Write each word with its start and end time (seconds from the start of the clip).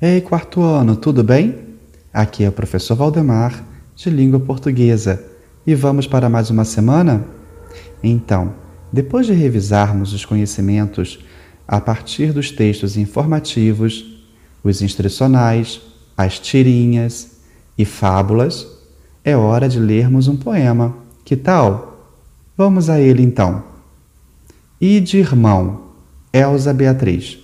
Ei, 0.00 0.20
quarto 0.20 0.62
ano, 0.62 0.94
tudo 0.94 1.24
bem? 1.24 1.58
Aqui 2.14 2.44
é 2.44 2.48
o 2.48 2.52
professor 2.52 2.94
Valdemar, 2.94 3.64
de 3.96 4.08
língua 4.08 4.38
portuguesa, 4.38 5.20
e 5.66 5.74
vamos 5.74 6.06
para 6.06 6.28
mais 6.28 6.50
uma 6.50 6.64
semana? 6.64 7.24
Então, 8.00 8.54
depois 8.92 9.26
de 9.26 9.32
revisarmos 9.32 10.12
os 10.12 10.24
conhecimentos 10.24 11.18
a 11.66 11.80
partir 11.80 12.32
dos 12.32 12.52
textos 12.52 12.96
informativos, 12.96 14.24
os 14.62 14.82
instrucionais, 14.82 15.80
as 16.16 16.38
tirinhas 16.38 17.40
e 17.76 17.84
fábulas, 17.84 18.68
é 19.24 19.36
hora 19.36 19.68
de 19.68 19.80
lermos 19.80 20.28
um 20.28 20.36
poema. 20.36 20.96
Que 21.24 21.34
tal? 21.34 22.14
Vamos 22.56 22.88
a 22.88 23.00
ele 23.00 23.24
então. 23.24 23.64
E 24.80 25.00
de 25.00 25.18
irmão, 25.18 25.88
Elza 26.32 26.72
Beatriz. 26.72 27.36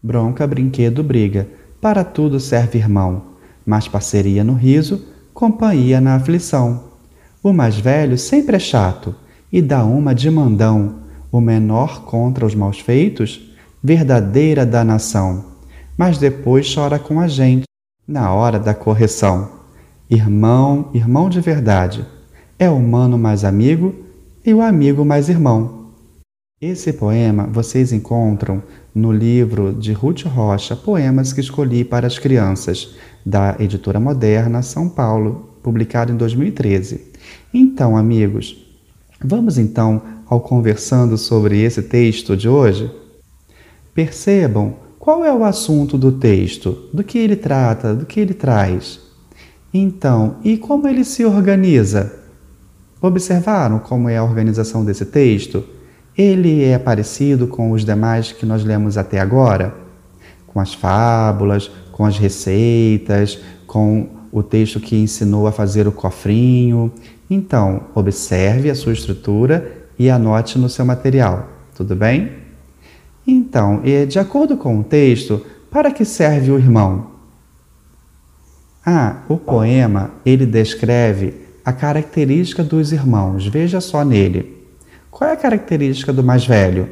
Bronca, 0.00 0.46
brinquedo, 0.46 1.02
briga 1.02 1.48
para 1.84 2.02
tudo 2.02 2.40
serve 2.40 2.78
irmão, 2.78 3.24
mas 3.66 3.86
parceria 3.86 4.42
no 4.42 4.54
riso, 4.54 5.04
companhia 5.34 6.00
na 6.00 6.14
aflição. 6.14 6.84
O 7.42 7.52
mais 7.52 7.76
velho 7.76 8.16
sempre 8.16 8.56
é 8.56 8.58
chato 8.58 9.14
e 9.52 9.60
dá 9.60 9.84
uma 9.84 10.14
de 10.14 10.30
mandão, 10.30 11.00
o 11.30 11.42
menor 11.42 12.06
contra 12.06 12.46
os 12.46 12.54
maus 12.54 12.80
feitos, 12.80 13.54
verdadeira 13.82 14.64
danação. 14.64 15.44
Mas 15.94 16.16
depois 16.16 16.74
chora 16.74 16.98
com 16.98 17.20
a 17.20 17.28
gente, 17.28 17.64
na 18.08 18.32
hora 18.32 18.58
da 18.58 18.72
correção. 18.72 19.50
Irmão, 20.08 20.88
irmão 20.94 21.28
de 21.28 21.42
verdade, 21.42 22.02
é 22.58 22.66
o 22.66 22.76
humano 22.76 23.18
mais 23.18 23.44
amigo 23.44 23.94
e 24.42 24.54
o 24.54 24.62
amigo 24.62 25.04
mais 25.04 25.28
irmão. 25.28 25.83
Esse 26.66 26.94
poema 26.94 27.46
vocês 27.46 27.92
encontram 27.92 28.62
no 28.94 29.12
livro 29.12 29.74
de 29.74 29.92
Ruth 29.92 30.22
Rocha, 30.22 30.74
Poemas 30.74 31.30
que 31.30 31.40
Escolhi 31.40 31.84
para 31.84 32.06
as 32.06 32.18
Crianças, 32.18 32.94
da 33.24 33.54
editora 33.58 34.00
Moderna, 34.00 34.62
São 34.62 34.88
Paulo, 34.88 35.58
publicado 35.62 36.10
em 36.10 36.16
2013. 36.16 37.12
Então, 37.52 37.98
amigos, 37.98 38.66
vamos 39.22 39.58
então 39.58 40.00
ao 40.26 40.40
conversando 40.40 41.18
sobre 41.18 41.60
esse 41.60 41.82
texto 41.82 42.34
de 42.34 42.48
hoje? 42.48 42.90
Percebam 43.94 44.76
qual 44.98 45.22
é 45.22 45.30
o 45.30 45.44
assunto 45.44 45.98
do 45.98 46.12
texto, 46.12 46.88
do 46.94 47.04
que 47.04 47.18
ele 47.18 47.36
trata, 47.36 47.94
do 47.94 48.06
que 48.06 48.18
ele 48.18 48.32
traz. 48.32 49.00
Então, 49.72 50.36
e 50.42 50.56
como 50.56 50.88
ele 50.88 51.04
se 51.04 51.26
organiza? 51.26 52.20
Observaram 53.02 53.80
como 53.80 54.08
é 54.08 54.16
a 54.16 54.24
organização 54.24 54.82
desse 54.82 55.04
texto? 55.04 55.62
Ele 56.16 56.64
é 56.64 56.78
parecido 56.78 57.46
com 57.46 57.72
os 57.72 57.84
demais 57.84 58.32
que 58.32 58.46
nós 58.46 58.64
lemos 58.64 58.96
até 58.96 59.20
agora? 59.20 59.74
Com 60.46 60.60
as 60.60 60.72
fábulas, 60.72 61.70
com 61.90 62.04
as 62.04 62.18
receitas, 62.18 63.38
com 63.66 64.08
o 64.30 64.42
texto 64.42 64.80
que 64.80 64.96
ensinou 64.96 65.46
a 65.46 65.52
fazer 65.52 65.86
o 65.86 65.92
cofrinho. 65.92 66.92
Então, 67.28 67.84
observe 67.94 68.70
a 68.70 68.74
sua 68.74 68.92
estrutura 68.92 69.86
e 69.98 70.10
anote 70.10 70.58
no 70.58 70.68
seu 70.68 70.84
material, 70.84 71.48
tudo 71.74 71.94
bem? 71.96 72.32
Então, 73.26 73.80
de 74.08 74.18
acordo 74.18 74.56
com 74.56 74.78
o 74.80 74.84
texto, 74.84 75.44
para 75.70 75.90
que 75.90 76.04
serve 76.04 76.50
o 76.50 76.58
irmão? 76.58 77.12
Ah, 78.84 79.22
o 79.28 79.38
poema 79.38 80.10
ele 80.26 80.44
descreve 80.44 81.34
a 81.64 81.72
característica 81.72 82.62
dos 82.62 82.92
irmãos. 82.92 83.46
Veja 83.46 83.80
só 83.80 84.04
nele. 84.04 84.63
Qual 85.14 85.30
é 85.30 85.32
a 85.32 85.36
característica 85.36 86.12
do 86.12 86.24
mais 86.24 86.44
velho? 86.44 86.90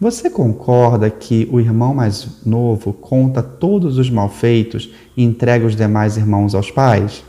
Você 0.00 0.30
concorda 0.30 1.10
que 1.10 1.48
o 1.50 1.58
irmão 1.58 1.92
mais 1.92 2.46
novo 2.46 2.92
conta 2.92 3.42
todos 3.42 3.98
os 3.98 4.08
malfeitos 4.08 4.88
e 5.16 5.24
entrega 5.24 5.66
os 5.66 5.74
demais 5.74 6.16
irmãos 6.16 6.54
aos 6.54 6.70
pais? 6.70 7.24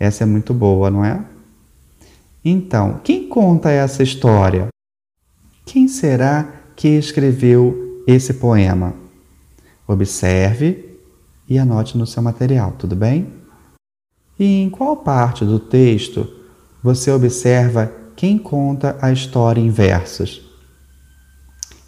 Essa 0.00 0.24
é 0.24 0.26
muito 0.26 0.52
boa, 0.52 0.90
não 0.90 1.04
é? 1.04 1.24
Então, 2.44 3.00
quem 3.04 3.28
conta 3.28 3.70
essa 3.70 4.02
história? 4.02 4.66
Quem 5.64 5.86
será 5.86 6.54
que 6.74 6.88
escreveu 6.88 8.02
esse 8.04 8.34
poema? 8.34 8.94
Observe 9.86 10.98
e 11.48 11.56
anote 11.56 11.96
no 11.96 12.04
seu 12.04 12.20
material, 12.20 12.72
tudo 12.76 12.96
bem? 12.96 13.32
E 14.36 14.60
em 14.60 14.68
qual 14.68 14.96
parte 14.96 15.44
do 15.44 15.60
texto 15.60 16.28
você 16.82 17.12
observa 17.12 18.07
quem 18.18 18.36
conta 18.36 18.98
a 19.00 19.12
história 19.12 19.60
em 19.60 19.70
versos? 19.70 20.42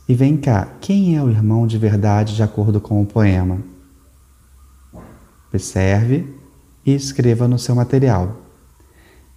E 0.09 0.15
vem 0.15 0.37
cá, 0.37 0.77
quem 0.81 1.17
é 1.17 1.21
o 1.21 1.29
irmão 1.29 1.67
de 1.67 1.77
verdade 1.77 2.37
de 2.37 2.43
acordo 2.45 2.81
com 2.81 3.03
o 3.03 3.07
poema? 3.07 3.59
Observe 5.49 6.33
e 6.87 6.95
escreva 6.95 7.49
no 7.49 7.59
seu 7.59 7.75
material. 7.75 8.43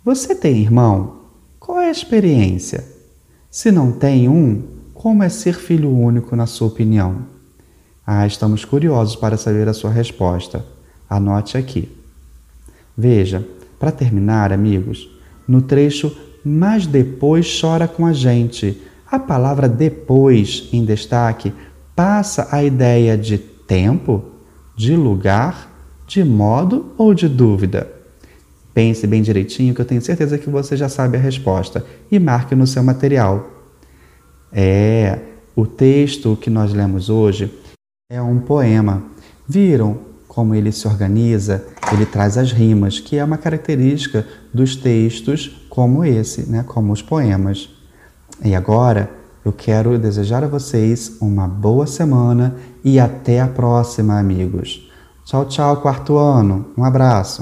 Você 0.06 0.36
tem 0.36 0.62
irmão? 0.62 1.22
Qual 1.60 1.80
é 1.80 1.88
a 1.88 1.92
experiência? 1.92 2.88
Se 3.50 3.72
não 3.72 3.92
tem 3.92 4.30
um, 4.30 4.62
como 4.94 5.24
é 5.24 5.30
ser 5.30 5.56
filho 5.56 5.90
único 5.90 6.36
na 6.36 6.46
sua 6.46 6.68
opinião? 6.68 7.26
Ah, 8.06 8.28
estamos 8.28 8.66
curiosos 8.66 9.16
para 9.16 9.36
saber 9.36 9.68
a 9.68 9.74
sua 9.74 9.90
resposta. 9.90 10.64
Anote 11.10 11.58
aqui. 11.58 11.92
Veja, 12.96 13.44
para 13.80 13.92
terminar, 13.92 14.54
amigos, 14.54 15.10
no 15.48 15.60
trecho 15.60 16.16
mas 16.44 16.86
depois 16.86 17.60
chora 17.60 17.88
com 17.88 18.06
a 18.06 18.14
gente. 18.14 18.82
A 19.10 19.20
palavra 19.20 19.70
depois 19.70 20.70
em 20.74 20.84
destaque 20.84 21.54
passa 21.96 22.48
a 22.52 22.64
ideia 22.64 23.18
de 23.18 23.38
tempo, 23.38 24.24
de 24.76 24.96
lugar, 24.96 25.72
de 26.08 26.24
modo 26.24 26.94
ou 26.98 27.14
de 27.14 27.30
dúvida. 27.30 27.92
Pense 28.74 29.06
bem 29.06 29.22
direitinho 29.22 29.74
que 29.74 29.82
eu 29.82 29.86
tenho 29.86 30.02
certeza 30.02 30.38
que 30.38 30.50
você 30.50 30.76
já 30.76 30.90
sabe 30.90 31.16
a 31.16 31.20
resposta 31.20 31.86
e 32.12 32.18
marque 32.18 32.56
no 32.56 32.66
seu 32.66 32.84
material. 32.84 33.50
É, 34.52 35.20
o 35.56 35.66
texto 35.66 36.36
que 36.36 36.50
nós 36.50 36.74
lemos 36.74 37.10
hoje 37.10 37.52
é 38.10 38.22
um 38.22 38.40
poema. 38.40 39.04
Viram 39.48 40.13
como 40.34 40.56
ele 40.56 40.72
se 40.72 40.88
organiza? 40.88 41.64
Ele 41.92 42.06
traz 42.06 42.38
as 42.38 42.52
rimas, 42.52 43.00
que 43.00 43.18
é 43.18 43.24
uma 43.24 43.38
característica 43.38 44.26
dos 44.54 44.76
textos 44.76 45.66
como 45.70 46.04
esse, 46.04 46.50
né, 46.50 46.64
como 46.68 46.92
os 46.92 47.02
poemas. 47.02 47.70
E 48.44 48.56
agora 48.56 49.10
eu 49.46 49.52
quero 49.52 49.98
desejar 50.00 50.44
a 50.44 50.48
vocês 50.48 51.18
uma 51.22 51.48
boa 51.48 51.86
semana 51.86 52.56
e 52.84 53.00
até 53.00 53.42
a 53.42 53.48
próxima, 53.48 54.20
amigos. 54.20 54.90
Tchau, 55.26 55.46
tchau, 55.46 55.78
quarto 55.78 56.18
ano. 56.18 56.66
Um 56.78 56.84
abraço. 56.84 57.42